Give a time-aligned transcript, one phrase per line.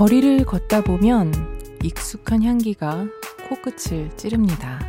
[0.00, 1.30] 거리를 걷다 보면
[1.82, 3.04] 익숙한 향기가
[3.50, 4.80] 코끝을 찌릅니다.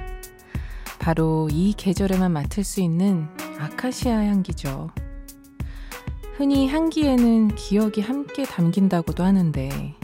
[1.00, 3.28] 바로 이 계절에만 맡을 수 있는
[3.60, 4.90] 아카시아 향기죠.
[6.38, 9.98] 흔히 향기에는 기억이 함께 담긴다고도 하는데,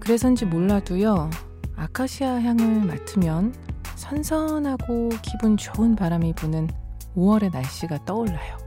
[0.00, 1.30] 그래서인지 몰라도요,
[1.76, 3.54] 아카시아 향을 맡으면
[3.94, 6.68] 선선하고 기분 좋은 바람이 부는
[7.16, 8.58] 5월의 날씨가 떠올라요.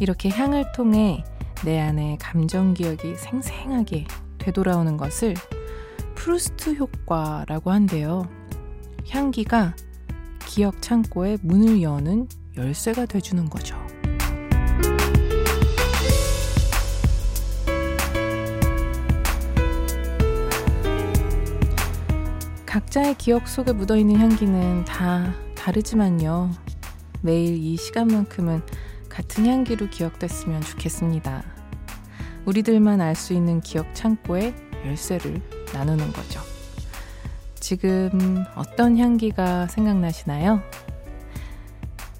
[0.00, 1.22] 이렇게 향을 통해
[1.64, 4.06] 내 안에 감정 기억이 생생하게
[4.44, 5.34] 되돌아오는 것을
[6.14, 8.28] 프루스트 효과라고 한대요.
[9.08, 9.74] 향기가
[10.46, 13.76] 기억 창고의 문을 여는 열쇠가 돼주는 거죠.
[22.66, 26.50] 각자의 기억 속에 묻어있는 향기는 다 다르지만요.
[27.22, 28.62] 매일 이 시간만큼은
[29.08, 31.53] 같은 향기로 기억됐으면 좋겠습니다.
[32.46, 35.40] 우리들만 알 수 있는 기억 창고의 열쇠를
[35.72, 36.40] 나누는 거죠.
[37.58, 40.60] 지금 어떤 향기가 생각나시나요?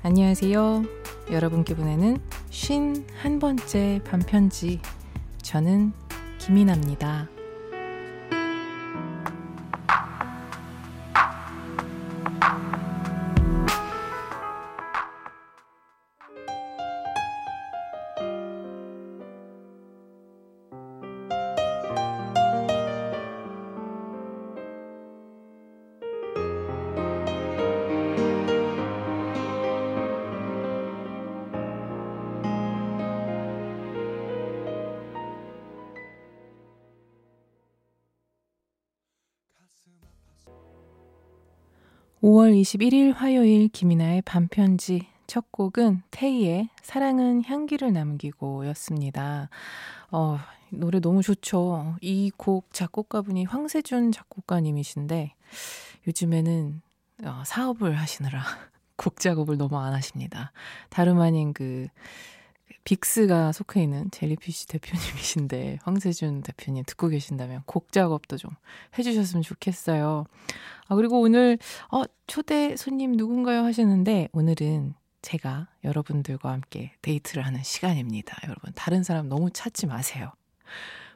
[0.03, 0.85] 안녕하세요.
[1.31, 2.19] 여러분께 보내는
[2.51, 4.81] 쉰 한 번째 반편지.
[5.43, 5.93] 저는
[6.39, 7.34] 김이나입니다.
[42.25, 49.51] 5월 21일 화요일 김이나의 반편지 첫 곡은 테이의 사랑은 향기를 남기고 였습니다.
[50.11, 50.39] 어,
[50.71, 51.97] 노래 너무 좋죠.
[52.01, 55.35] 이 곡 작곡가분이 황세준 작곡가님이신데
[56.09, 56.81] 요즘에는
[57.25, 58.43] 어, 사업을 하시느라
[58.97, 60.53] 곡 작업을 너무 안 하십니다.
[60.89, 61.89] 다름 아닌 그
[62.85, 68.51] 빅스가 속해 있는 젤리피쉬 대표님이신데 황세준 대표님 듣고 계신다면 곡 작업도 좀
[68.99, 70.27] 해주셨으면 좋겠어요.
[70.89, 71.59] 아 그리고 오늘
[71.91, 78.37] 어 초대 손님 누군가요 하시는데 오늘은 제가 여러분들과 함께 데이트를 하는 시간입니다.
[78.45, 80.33] 여러분 다른 사람 너무 찾지 마세요.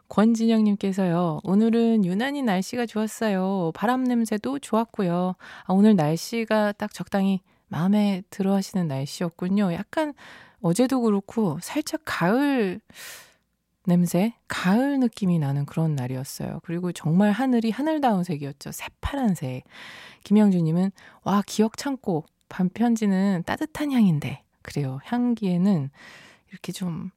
[0.08, 1.41] 권진영님께서요.
[1.44, 3.72] 오늘은 유난히 날씨가 좋았어요.
[3.75, 5.34] 바람 냄새도 좋았고요.
[5.64, 9.75] 아, 오늘 날씨가 딱 적당히 마음에 들어 하시는 날씨였군요.
[9.75, 10.14] 약간
[10.60, 12.80] 어제도 그렇고 살짝 가을
[13.84, 16.60] 냄새, 가을 느낌이 나는 그런 날이었어요.
[16.62, 18.70] 그리고 정말 하늘이 하늘다운 색이었죠.
[18.72, 19.64] 새파란색.
[20.24, 20.92] 김영주님은,
[21.22, 22.26] 와, 기억 창고.
[22.50, 24.42] 반편지는 따뜻한 향인데.
[24.62, 25.00] 그래요.
[25.04, 25.91] 향기에는
[26.50, 27.10] 이렇게 좀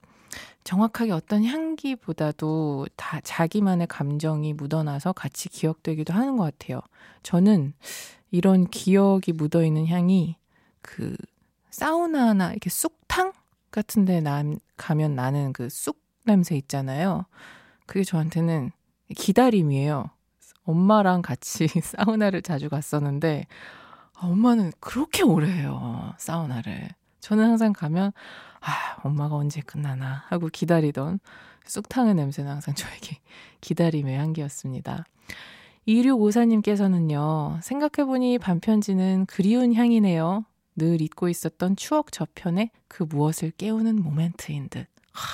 [0.64, 6.80] 정확하게 어떤 향기보다도 다 자기만의 감정이 묻어나서 같이 기억되기도 하는 것 같아요.
[7.24, 7.74] 저는
[8.30, 10.38] 이런 기억이 묻어있는 향이
[10.82, 11.18] 그
[11.70, 13.34] 사우나나 이렇게 쑥 탕
[13.72, 14.22] 같은 데
[14.78, 17.26] 가면 나는 그 쑥 냄새 있잖아요.
[17.86, 18.72] 그게 저한테는
[19.16, 20.10] 기다림이에요.
[20.64, 23.46] 엄마랑 같이 사우나를 자주 갔었는데,
[24.16, 26.14] 아, 엄마는 그렇게 오래 해요.
[26.18, 26.90] 사우나를.
[27.20, 28.12] 저는 항상 가면,
[28.62, 31.20] 아, 엄마가 언제 끝나나 하고 기다리던
[31.66, 33.20] 쑥탕의 냄새는 항상 저에게
[33.62, 35.06] 기다림의 향기였습니다.
[35.88, 40.46] 2654님께서는요, 생각해보니 반편지는 그리운 향이네요.
[40.76, 44.88] 늘 잊고 있었던 추억 저편에 그 무엇을 깨우는 모멘트인 듯.
[45.12, 45.28] 하,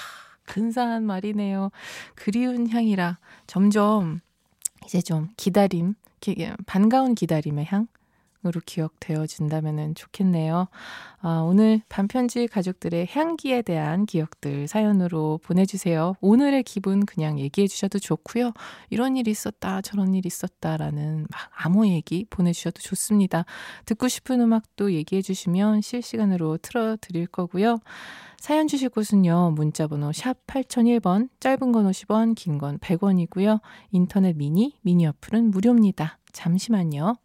[0.46, 1.72] 근사한 말이네요.
[2.16, 4.22] 그리운 향이라 점점
[4.86, 7.88] 이제 좀 기다림, 기, 반가운 기다림의 향?
[8.48, 10.68] 으로 기억되어진다면 좋겠네요.
[11.20, 16.16] 아, 오늘 반편지 가족들의 향기에 대한 기억들 사연으로 보내주세요.
[16.22, 18.54] 오늘의 기분 그냥 얘기해 주셔도 좋고요.
[18.90, 23.46] 이런 일이 있었다, 저런 일이 있었다라는 막 아무 얘기 보내주셔도 좋습니다.
[23.86, 27.80] 듣고 싶은 음악도 얘기해 주시면 실시간으로 틀어드릴 거고요.
[28.40, 29.52] 사연 주실 곳은요.
[29.56, 33.60] 문자번호 샵 8001번, 짧은 건 50원, 긴 건 100원이고요.
[33.92, 36.20] 인터넷 미니, 미니 어플은 무료입니다.
[36.32, 37.16] 잠시만요.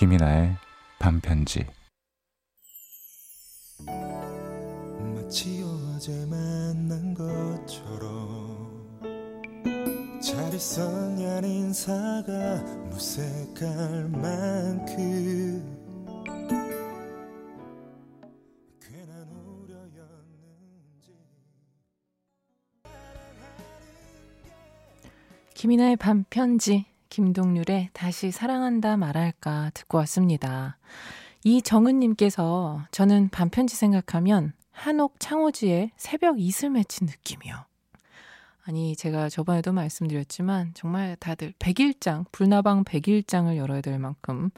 [0.00, 0.56] 김이나의
[0.98, 1.66] 반편지
[5.30, 8.68] 마치 어제 만난 것처럼
[10.20, 12.56] 잘 있었냐는 인사가
[12.90, 15.78] 무색할 만큼
[25.54, 30.76] 김이나의 반편지, 김동률의 다시 사랑한다 말할까 듣고 왔습니다.
[31.44, 37.66] 이정은님께서 저는 반편지 생각하면 한옥 창호지의 새벽 이슬 맺힌 느낌이요.
[38.64, 44.48] 아니, 제가 저번에도 말씀드렸지만 정말 다들 백일장, 불나방 백일장을 열어야 될 만큼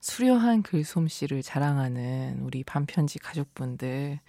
[0.00, 4.20] 수려한 글솜씨를 자랑하는 우리 반편지 가족분들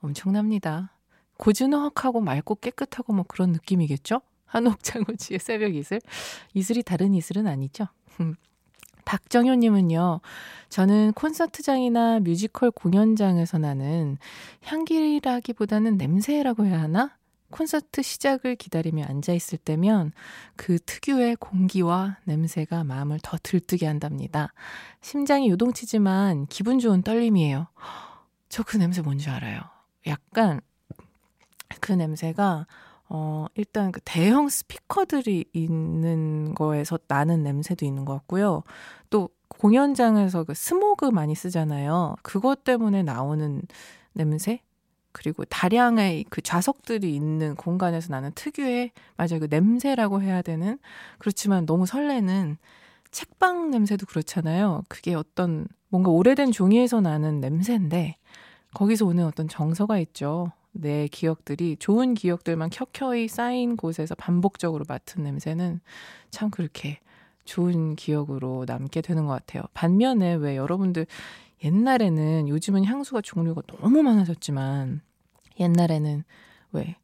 [0.00, 0.96] 엄청납니다.
[1.36, 4.22] 고즈넉하고 맑고 깨끗하고 뭐 그런 느낌이겠죠?
[4.46, 6.00] 한옥장우지의 새벽 이슬.
[6.54, 7.88] 이슬이 다른 이슬은 아니죠.
[9.06, 10.20] 박정효님은요,
[10.68, 14.18] 저는 콘서트장이나 뮤지컬 공연장에서 나는
[14.64, 17.16] 향기라기보다는 냄새라고 해야 하나?
[17.50, 20.12] 콘서트 시작을 기다리며 앉아있을 때면
[20.56, 24.52] 그 특유의 공기와 냄새가 마음을 더 들뜨게 한답니다.
[25.00, 27.68] 심장이 요동치지만 기분 좋은 떨림이에요.
[28.48, 29.60] 저 그 냄새 뭔지 알아요.
[30.06, 30.60] 약간
[31.80, 32.66] 그 냄새가
[33.08, 38.62] 어, 일단 그 대형 스피커들이 있는 거에서 나는 냄새도 있는 것 같고요.
[39.10, 42.16] 또 공연장에서 그 스모그 많이 쓰잖아요.
[42.22, 43.62] 그것 때문에 나오는
[44.12, 44.60] 냄새?
[45.12, 49.40] 그리고 다량의 그 좌석들이 있는 공간에서 나는 특유의, 맞아요.
[49.40, 50.78] 그 냄새라고 해야 되는,
[51.18, 52.58] 그렇지만 너무 설레는
[53.12, 54.82] 책방 냄새도 그렇잖아요.
[54.88, 58.16] 그게 어떤 뭔가 오래된 종이에서 나는 냄새인데,
[58.74, 60.52] 거기서 오는 어떤 정서가 있죠.
[60.80, 65.80] 내 기억들이 좋은 기억들만 켜켜이 쌓인 곳에서 반복적으로 맡은 냄새는
[66.30, 67.00] 참 그렇게
[67.44, 69.62] 좋은 기억으로 남게 되는 것 같아요.
[69.72, 71.06] 반면에 왜 여러분들
[71.64, 75.00] 옛날에는 요즘은 향수가 종류가 너무 많아졌지만
[75.58, 76.24] 옛날에는
[76.72, 76.96] 왜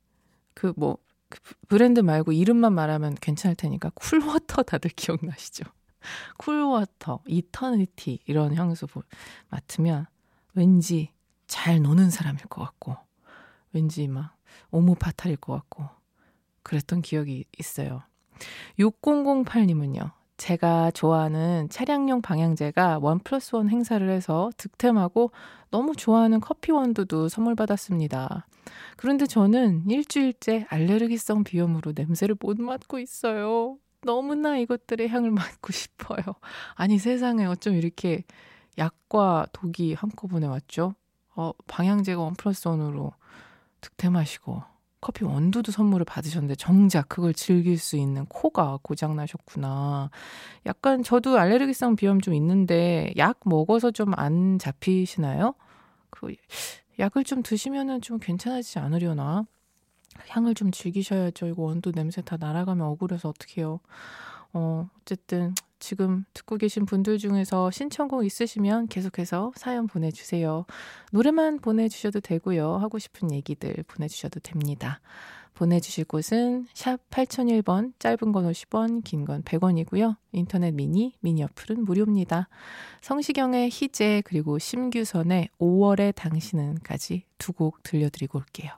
[0.55, 5.65] 그뭐그 브랜드 말고 이름만 말하면 괜찮을 테니까 쿨워터 다들 기억나시죠?
[6.37, 8.87] 쿨워터, 이터니티 이런 향수
[9.49, 10.07] 맡으면
[10.55, 11.13] 왠지
[11.47, 12.97] 잘 노는 사람일 것 같고
[13.73, 14.37] 왠지 막
[14.71, 15.89] 오무파탈일 것 같고
[16.63, 18.03] 그랬던 기억이 있어요.
[18.79, 20.13] 6008님은요.
[20.37, 25.31] 제가 좋아하는 차량용 방향제가 원 플러스 원 행사를 해서 득템하고
[25.71, 28.47] 너무 좋아하는 커피 원두도 선물 받았습니다.
[28.97, 33.79] 그런데 저는 일주일째 알레르기성 비염으로 냄새를 못 맡고 있어요.
[34.05, 36.21] 너무나 이것들의 향을 맡고 싶어요.
[36.75, 38.25] 아니 세상에 어쩜 이렇게
[38.79, 40.95] 약과 독이 한꺼번에 왔죠?
[41.37, 43.13] 어, 방향제가 원 플러스 원으로
[43.83, 44.63] 득템하시고
[45.03, 50.11] 커피 원두도 선물을 받으셨는데 정작 그걸 즐길 수 있는 코가 고장 나셨구나.
[50.65, 55.55] 약간 저도 알레르기성 비염 좀 있는데 약 먹어서 좀 안 잡히시나요?
[56.11, 56.35] 그
[57.01, 59.45] 약을 좀 드시면은 좀 괜찮아지지 않으려나?
[60.29, 61.47] 향을 좀 즐기셔야죠.
[61.49, 63.81] 이거 원두 냄새 다 날아가면 억울해서 어떡해요.
[64.53, 70.65] 어, 어쨌든 지금 듣고 계신 분들 중에서 신청곡 있으시면 계속해서 사연 보내주세요.
[71.11, 72.77] 노래만 보내주셔도 되고요.
[72.77, 75.01] 하고 싶은 얘기들 보내주셔도 됩니다.
[75.55, 80.17] 보내주실 곳은 샵 8001번, 짧은 건 50원, 긴 건 100원이고요.
[80.33, 82.49] 인터넷 미니, 미니 어플은 무료입니다.
[83.03, 88.71] 성시경의 희재, 그리고 심규선의 5월의 당신은까지 두 곡 들려드리고 올게요.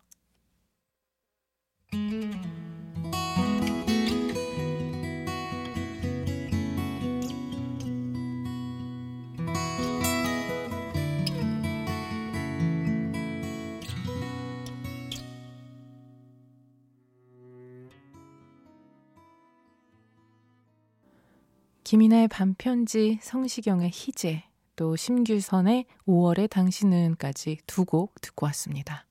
[21.94, 24.42] 김이나의 반편지, 성시경의 희재,
[24.74, 29.06] 또 심규선의 5월의 당신은까지 두 곡 듣고 왔습니다.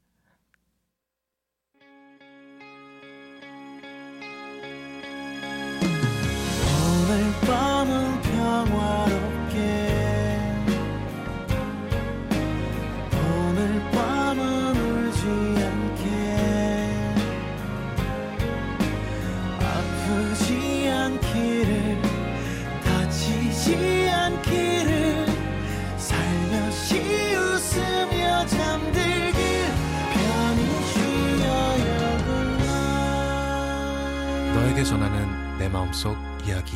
[34.54, 36.74] 너에게 전하는 내 마음속 이야기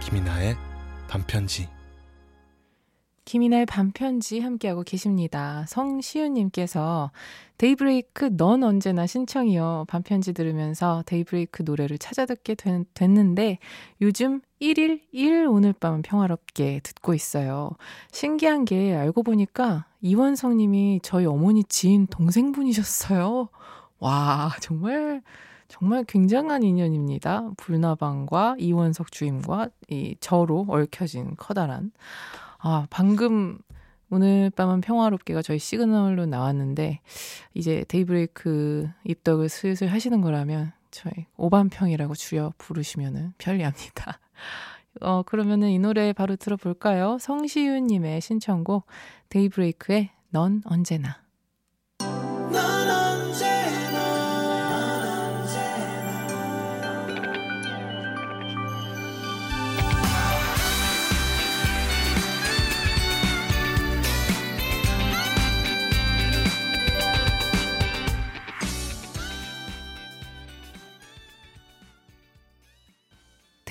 [0.00, 0.56] 김이나의
[1.08, 1.66] 밤편지
[3.24, 5.64] 김이나의 밤편지 함께하고 계십니다.
[5.68, 7.10] 성시윤님께서
[7.56, 9.86] 데이브레이크 넌 언제나 신청이요.
[9.88, 13.58] 밤편지 들으면서 데이브레이크 노래를 찾아 듣게 된, 됐는데
[14.02, 17.70] 요즘 1일 1 오늘 밤은 평화롭게 듣고 있어요.
[18.10, 23.48] 신기한 게 알고 보니까 이원석 님이 저희 어머니 지인 동생분이셨어요.
[23.98, 25.22] 와, 정말
[25.72, 27.52] 정말 굉장한 인연입니다.
[27.56, 31.92] 불나방과 이원석 주임과 이 저로 얽혀진 커다란.
[32.58, 33.58] 아, 방금
[34.10, 37.00] 오늘 밤은 평화롭게가 저희 시그널로 나왔는데,
[37.54, 44.20] 이제 데이브레이크 입덕을 슬슬 하시는 거라면 저희 오밤평이라고 줄여 부르시면은 편리합니다.
[45.00, 47.16] 어, 그러면은 이 노래 바로 들어볼까요?
[47.18, 48.84] 성시윤님의 신청곡
[49.30, 51.21] 데이브레이크의 넌 언제나.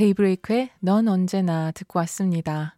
[0.02, 2.76] 데이브레이크의 넌 언제나 듣고 왔습니다.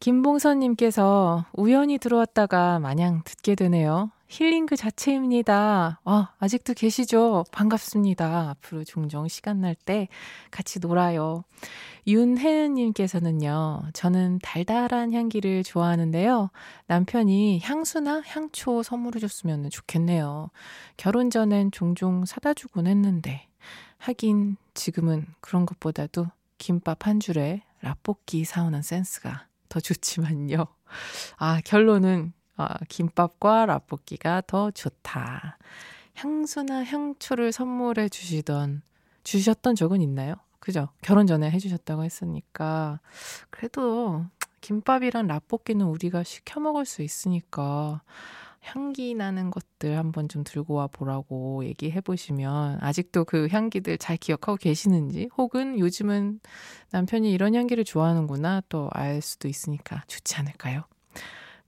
[0.00, 4.10] 김봉선님께서 우연히 들어왔다가 마냥 듣게 되네요.
[4.28, 6.00] 힐링 그 자체입니다.
[6.04, 7.46] 아, 아직도 계시죠?
[7.52, 8.50] 반갑습니다.
[8.50, 10.08] 앞으로 종종 시간 날 때
[10.50, 11.42] 같이 놀아요.
[12.06, 16.50] 윤혜은님께서는요, 저는 달달한 향기를 좋아하는데요.
[16.86, 20.50] 남편이 향수나 향초 선물해줬으면 좋겠네요.
[20.98, 23.46] 결혼 전엔 종종 사다 주곤 했는데,
[23.96, 26.26] 하긴 지금은 그런 것보다도
[26.58, 30.66] 김밥 한 줄에 라볶이 사오는 센스가 더 좋지만요.
[31.36, 35.58] 아, 결론은 아, 김밥과 라볶이가 더 좋다.
[36.14, 38.82] 향수나 향초를 선물해 주시던,
[39.22, 40.34] 주셨던 적은 있나요?
[40.58, 40.88] 그죠?
[41.02, 42.98] 결혼 전에 해 주셨다고 했으니까.
[43.50, 44.26] 그래도
[44.60, 48.02] 김밥이랑 라볶이는 우리가 시켜 먹을 수 있으니까
[48.60, 54.56] 향기 나는 것들 한번 좀 들고 와 보라고 얘기해 보시면 아직도 그 향기들 잘 기억하고
[54.56, 56.40] 계시는지 혹은 요즘은
[56.90, 60.82] 남편이 이런 향기를 좋아하는구나 또 알 수도 있으니까 좋지 않을까요?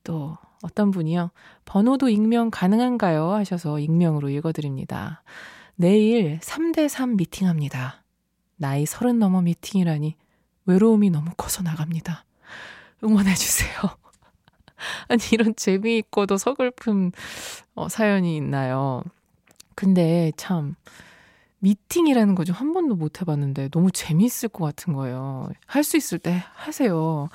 [0.05, 1.31] 또 어떤 분이요.
[1.65, 3.31] 번호도 익명 가능한가요?
[3.33, 5.23] 하셔서 익명으로 읽어드립니다.
[5.77, 8.05] 내일 3대3 미팅합니다.
[8.57, 10.17] 나이 서른 넘어 미팅이라니
[10.67, 12.25] 외로움이 너무 커서 나갑니다.
[13.03, 14.00] 응원해주세요.
[15.09, 17.13] 아니, 이런 재미있고도 서글픈
[17.75, 19.03] 어, 사연이 있나요?
[19.75, 20.75] 근데 참,
[21.61, 25.49] 미팅이라는 거 좀 한 번도 못 해봤는데 너무 재미있을 것 같은 거예요.
[25.67, 27.29] 할 수 있을 때 하세요.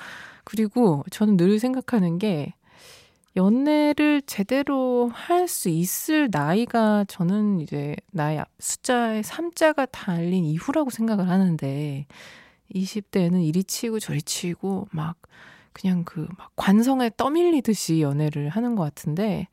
[0.44, 2.54] 그리고 저는 늘 생각하는 게,
[3.36, 12.06] 연애를 제대로 할 수 있을 나이가 저는 이제 나이 숫자에 3자가 달린 이후라고 생각을 하는데
[12.74, 15.16] 20대에는 이리 치고 저리 치고 막
[15.76, 19.48] 그냥 그 막 관성에 떠밀리듯이 연애를 하는 것 같은데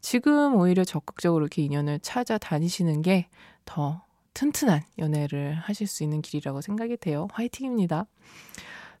[0.00, 3.28] 지금 오히려 적극적으로 이렇게 인연을 찾아다니시는 게
[3.64, 4.02] 더
[4.34, 7.28] 튼튼한 연애를 하실 수 있는 길이라고 생각이 돼요.
[7.32, 8.06] 화이팅입니다.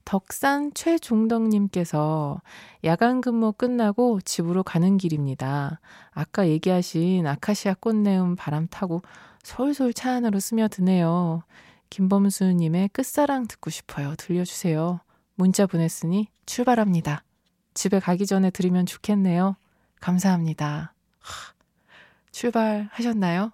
[0.04, 2.40] 덕산 최종덕님께서
[2.84, 5.80] 야간 근무 끝나고 집으로 가는 길입니다.
[6.10, 9.02] 아까 얘기하신 아카시아 꽃내음 바람 타고
[9.42, 11.42] 솔솔 차 안으로 스며드네요.
[11.90, 14.14] 김범수님의 끝사랑 듣고 싶어요.
[14.18, 15.00] 들려주세요.
[15.40, 17.24] 문자 보냈으니 출발합니다.
[17.72, 19.56] 집에 가기 전에 들으면 좋겠네요.
[19.98, 20.92] 감사합니다.
[21.18, 21.54] 하,
[22.30, 23.50] 출발하셨나요?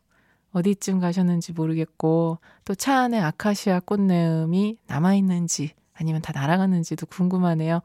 [0.51, 7.83] 어디쯤 가셨는지 모르겠고, 또 차 안에 아카시아 꽃내음이 남아있는지, 아니면 다 날아갔는지도 궁금하네요.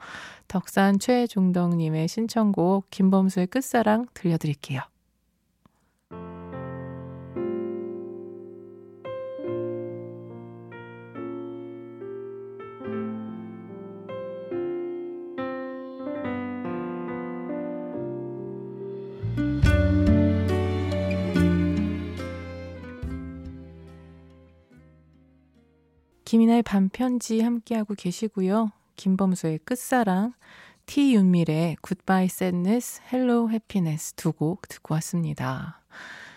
[0.48, 4.82] 덕산 최종덕님의 신청곡, 김범수의 끝사랑 들려드릴게요.
[26.32, 28.72] 김이나의 밤편지 함께하고 계시고요.
[28.96, 30.32] 김범수의 끝사랑,
[30.86, 35.82] T윤미래의 Goodbye Sadness, Hello Happiness 두 곡 듣고 왔습니다.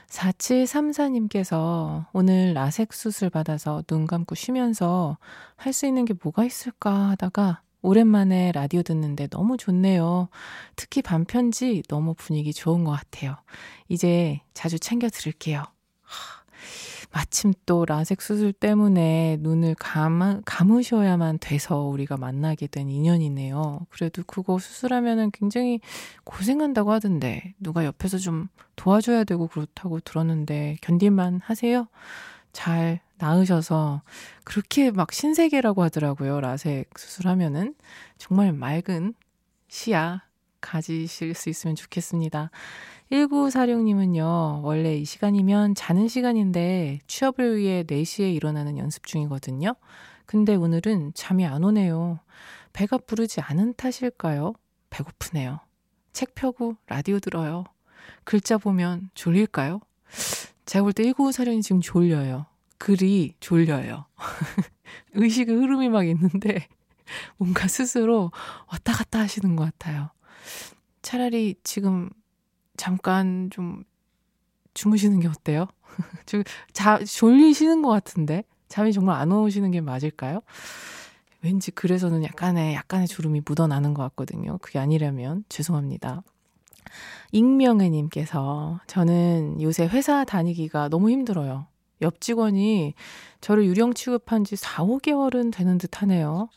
[0.08, 5.16] 4734님께서 오늘 라섹 수술 받아서 눈 감고 쉬면서
[5.54, 10.28] 할 수 있는 게 뭐가 있을까 하다가 오랜만에 라디오 듣는데 너무 좋네요.
[10.74, 13.36] 특히 밤편지 너무 분위기 좋은 것 같아요.
[13.88, 15.62] 이제 자주 챙겨 들을게요.
[17.14, 23.86] 마침 또 라섹 수술 때문에 눈을 감, 감으셔야만 돼서 우리가 만나게 된 인연이네요.
[23.88, 25.78] 그래도 그거 수술하면은 굉장히
[26.24, 31.86] 고생한다고 하던데, 누가 옆에서 좀 도와줘야 되고 그렇다고 들었는데, 견딜만 하세요?
[32.52, 34.02] 잘 나으셔서,
[34.42, 36.40] 그렇게 막 신세계라고 하더라고요.
[36.40, 37.76] 라섹 수술하면은.
[38.18, 39.14] 정말 맑은
[39.68, 40.24] 시야
[40.60, 42.50] 가지실 수 있으면 좋겠습니다.
[43.12, 49.74] 1946님은요, 원래 이 시간이면 자는 시간인데 취업을 위해 4시에 일어나는 연습 중이거든요.
[50.26, 52.18] 근데 오늘은 잠이 안 오네요.
[52.72, 54.54] 배가 부르지 않은 탓일까요?
[54.90, 55.60] 배고프네요.
[56.12, 57.64] 책 펴고 라디오 들어요.
[58.24, 59.80] 글자 보면 졸릴까요?
[60.66, 62.46] 제가 볼 때 1954년이 지금 졸려요.
[62.78, 64.06] 글이 졸려요.
[65.14, 66.68] 의식의 흐름이 막 있는데
[67.36, 68.32] 뭔가 스스로
[68.68, 70.10] 왔다 갔다 하시는 것 같아요.
[71.02, 72.08] 차라리 지금
[72.76, 73.84] 잠깐 좀
[74.74, 75.66] 주무시는 게 어때요?
[76.72, 80.40] 자, 졸리시는 것 같은데 잠이 정말 안 오시는 게 맞을까요?
[81.42, 84.58] 왠지 그래서는 약간의 약간의 주름이 묻어나는 것 같거든요.
[84.58, 86.22] 그게 아니라면 죄송합니다.
[87.32, 91.66] 익명애님께서 저는 요새 회사 다니기가 너무 힘들어요.
[92.02, 92.94] 옆 직원이
[93.40, 96.48] 저를 유령 취급한 지 4, 5개월은 되는 듯 하네요.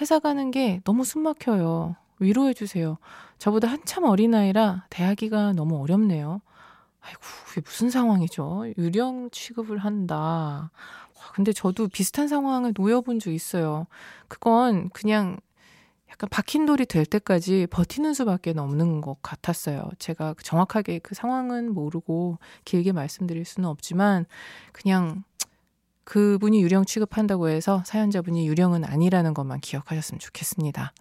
[0.00, 1.96] 회사 가는 게 너무 숨 막혀요.
[2.20, 2.98] 위로해 주세요.
[3.38, 6.40] 저보다 한참 어린 아이라 대하기가 너무 어렵네요.
[7.00, 7.20] 아이고,
[7.52, 8.72] 이게 무슨 상황이죠?
[8.78, 10.70] 유령 취급을 한다.
[11.16, 13.86] 와, 근데 저도 비슷한 상황을 놓여본 적 있어요.
[14.28, 15.38] 그건 그냥
[16.10, 19.88] 약간 박힌 돌이 될 때까지 버티는 수밖에 없는 것 같았어요.
[19.98, 24.26] 제가 정확하게 그 상황은 모르고 길게 말씀드릴 수는 없지만
[24.72, 25.24] 그냥
[26.04, 30.92] 그분이 유령 취급한다고 해서 사연자분이 유령은 아니라는 것만 기억하셨으면 좋겠습니다.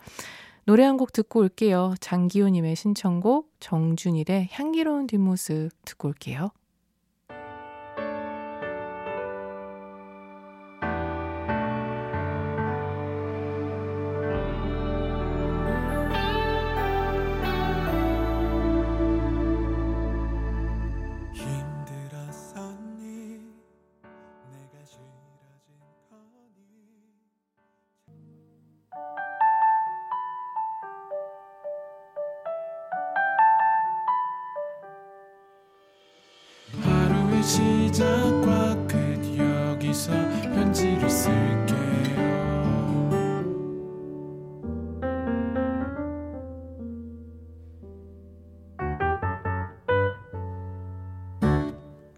[0.69, 1.95] 노래 한 곡 듣고 올게요.
[1.99, 6.51] 장기호님의 신청곡 정준일의 향기로운 뒷모습 듣고 올게요.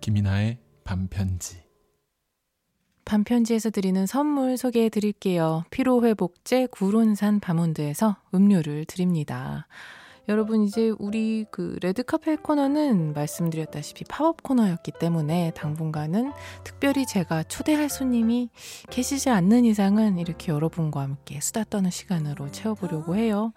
[0.01, 1.61] 김이나의 밤편지
[3.05, 5.63] 밤편지에서 드리는 선물 소개해 드릴게요.
[5.69, 9.67] 피로회복제 구론산 바몬드에서 음료를 드립니다.
[10.29, 16.31] 여러분 이제 우리 그 레드카펫 코너는 말씀드렸다시피 팝업 코너였기 때문에 당분간은
[16.63, 18.49] 특별히 제가 초대할 손님이
[18.89, 23.51] 계시지 않는 이상은 이렇게 여러분과 함께 수다 떠는 시간으로 채워보려고 해요.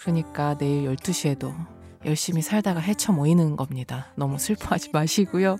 [0.00, 1.75] 그러니까 내일 12시에도
[2.06, 4.06] 열심히 살다가 헤쳐 모이는 겁니다.
[4.14, 5.56] 너무 슬퍼하지 마시고요.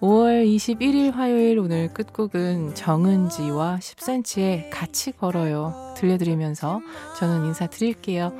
[0.00, 5.94] 5월 21일 화요일 오늘 끝곡은 정은지와 10cm의 같이 걸어요.
[5.96, 6.80] 들려드리면서
[7.18, 8.32] 저는 인사드릴게요.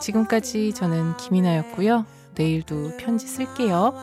[0.00, 2.06] 지금까지 저는 김이나였고요.
[2.34, 3.94] 내일도 편지 쓸게요.